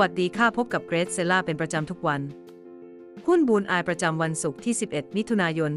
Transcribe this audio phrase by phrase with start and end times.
[0.00, 2.20] วัสดีค่ะพบกับเกรซเซล่าเป็นประจำทุกวัน
[3.26, 5.70] หุ้นบูนอายประจำวันศุกร์ที่ 11 มิถุนายน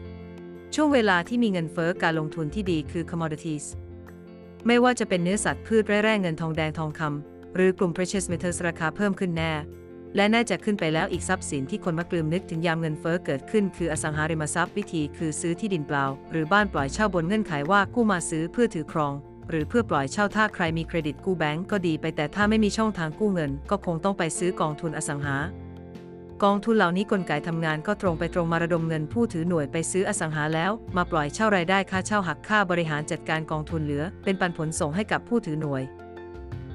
[0.00, 3.64] 2564 ช่วงเวลาที่มีเงินเฟ้อการลงทุนที่ดีคือ commodities
[4.66, 9.52] ไม่ว่าจะเป็นเนื้อสัตว์พืชแร่แร่เงินทองแดงทองคำหรือกลุ่ม precious metals ราคาเพิ่มขึ้นแน่
[10.16, 19.14] และน่าจะขึ้นไปแล้วอีกทรัพย์สินที่คนมักลืมนึกถึงยามเงินเฟ้อเกิดขึ้น คืออสังหาริมทรัพย์วิธีคือซื้อที่ดินเปล่า หรือบ้านปล่อยเช่าบนเงื่อนไขว่ากู้มาซื้อเพื่อถือครอง
[19.50, 25.36] หรือเพื่อปล่อยเช่าถ้าใครมีเครดิตกู้แบงก์ก็ดีไปแต่ถ้าไม่มีช่องทางกู้เงิน ก็คงต้องไปซื้อกองทุนอสังหา
[26.44, 35.82] กองทุนเหล่านี้กลไกทำงานก็ตรงไปตรงมาระดมเงินผู้ถือหน่วยไปซื้ออสังหาแล้ว มาปล่อยเช่ารายได้ค่าเช่าหักค่าบริหารจัดการกองทุนเหลือ เป็นปันผลส่งให้กับผู้ถือหน่วย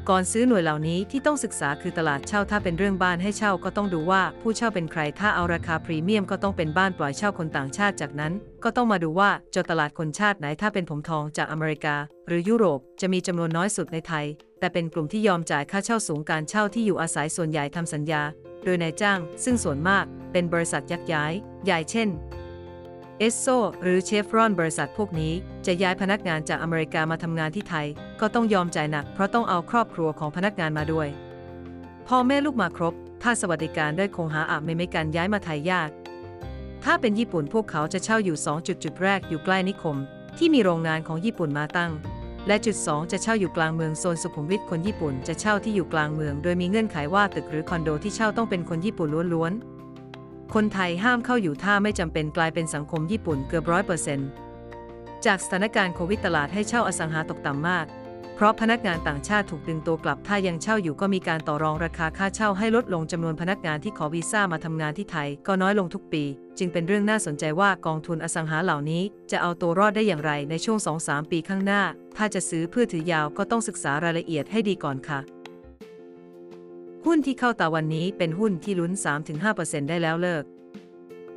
[0.10, 8.34] ก่อนซื้อหน่วยเหล่านี้ที่ต้องศึกษาคือตลาดเช่าถ้าเป็นเรื่องบ้านให้เช่าก็ต้องดูว่าผู้เช่าเป็นใครถ้าเอาราคาพรีเมียมก็ต้องเป็นบ้านปล่อยเช่าคนต่างชาติจากนั้น
[8.64, 11.96] ก็ต้องมาดูว่าเจาตลาดคนชาติไหนถ้าเป็นผมทองจากอเมริกา
[12.27, 14.26] หรือยุโรปจะมีจำนวนน้อยสุดในไทย
[14.60, 18.21] แต่เป็นกลุ่มที่ยอมจ่ายค่าเช่าสูงการเช่าที่อยู่อาศัยส่วนใหญ่ทำสัญญา
[18.63, 21.34] โดยนายจ้าง ซึ่งส่วนมากเป็นบริษัทยักษ์ย้าย
[21.65, 22.10] ใหญ่เช่น
[23.24, 23.48] เอสโซ
[23.82, 25.34] หรือเชฟรอนบริษัทพวกนี้
[25.66, 27.88] จะย้ายพนักงานจากอเมริกามาทำงานที่ไทย
[28.22, 31.08] ก็ต้องยอมจ่ายหนักเพราะต้องเอาครอบครัวของพนักงานมาด้วย
[32.08, 35.90] พ่อแม่ลูกมาครบ ถ้าสวัสดิการได้คงหาอาจไม่ไม่การย้ายมาไทยยาก
[36.84, 39.98] ถ้าเป็นญี่ปุ่นพวกเขาจะเช่าอยู่ 2 จุดจุดแรกอยู่ใกล้นิคม
[40.38, 41.92] ที่มีโรงงานของญี่ปุ่นมาตั้ง
[42.48, 49.80] และจุด 2 จะเช่าอยู่กลางเมืองโซนสุขุมวิทคนญี่ปุ่นจะเช่าที่อยู่กลางเมือง โดยมีเงื่อนไขว่าตึกหรือคอนโดที่เช่าต้องเป็นคนญี่ปุ่นล้วนๆ
[50.57, 54.30] คนไทยห้ามเข้าอยู่ถ้าไม่จำเป็นกลายเป็นสังคมญี่ปุ่นเกือบร้อยเปอร์เซ็นต์
[55.26, 57.85] จากสถานการณ์โควิดตลาดให้เช่าอสังหาตกต่ำมาก
[58.35, 66.24] เพราะพนักงานต่างชาติถูกดึงตัวกลับ ถ้ายังเช่าอยู่ก็มีการต่อรองราคาค่าเช่าให้ลดลงจำนวนพนักงานที่ขอวีซ่ามาทำงานที่ไทย ก็น้อยลงทุกปี
[66.58, 71.81] จึงเป็นเรื่องน่าสนใจว่ากองทุนอสังหาเหล่านี้ จะเอาตัวรอดได้อย่างไรในช่วง 2-3 ปีข้างหน้า
[72.18, 75.19] ถ้าจะซื้อเพื่อถือยาวก็ต้องศึกษารายละเอียดให้ดีก่อนค่ะ
[77.07, 78.94] หุ้นที่เข้าตาวันนี้เป็นหุ้นที่ลุ้น
[79.41, 80.44] 3-5%ได้แล้วเลิก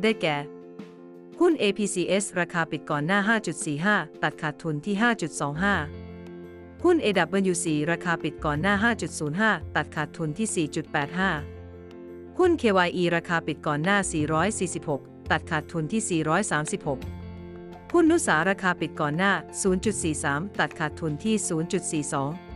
[0.02, 0.36] ได้แก่
[1.40, 3.18] หุ้น APCS ราคาปิดก่อนหน้า
[3.70, 4.94] 5.45 ตัดขาดทุนที่
[5.90, 8.74] 5.25 หุ้น AWC ราคาปิดก่อนหน้า
[9.24, 10.68] 5.05 ตัดขาดทุนที่
[11.58, 13.98] 4.85 หุ้น KYE ราคาปิดก่อนหน้า
[14.64, 19.32] 446 ตัดขาดทุนที่ 436 หุ้นนุสาราคาปิดก่อนหน้า
[19.94, 22.53] 0.43 ตัดขาดทุนที่ 0.42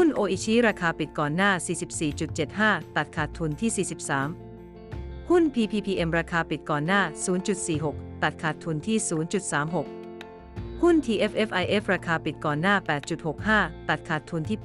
[0.00, 1.50] หุ้นโออิชิราคาปิดก่อนหน้า
[2.24, 3.86] 44.75 ตัดขาดทุนที่
[4.56, 7.00] 43 หุ้น PPPM ราคาปิดก่อนหน้า
[7.62, 8.96] 0.46 ตัดขาดทุนที่
[10.10, 12.74] 0.36 หุ้น TFFIF ราคาปิดก่อนหน้า
[13.32, 14.58] 8.65 ตัดขาดทุนที่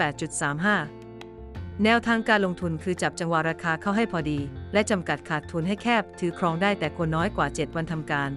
[0.87, 4.39] 8.35 แนวทางการลงทุนคือจับจังหวะราคาเข้าให้พอดี
[4.73, 8.31] และจำกัดขาดทุนให้แคบ ถือครองได้แต่ควรน้อยกว่า 7 วันทำการ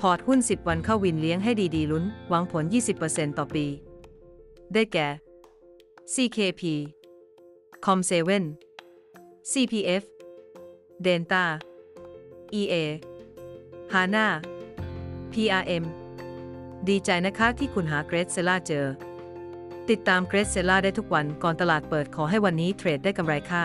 [0.00, 2.64] พอร์ตหุ้น 10 วันเข้าวินเลี้ยงให้ดีๆลุ้น หวังผล
[3.00, 3.66] 20%ต่อปี
[4.74, 5.08] ได้แก่
[6.14, 6.62] CKP
[7.84, 8.42] Com7
[9.50, 10.04] CPF
[11.04, 11.44] Delta
[12.60, 12.74] EA
[13.92, 14.26] HANA
[15.32, 15.84] PRM
[16.88, 18.86] ดีใจนะคะที่คุณหาเกรดเซล่าเจอ
[19.90, 23.64] ติดตามเกรดเซล่าได้ทุกวันก่อนตลาดเปิดขอให้วันนี้เทรดได้กำไรค่ะ